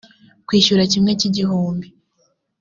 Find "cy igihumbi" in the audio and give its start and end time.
1.19-1.87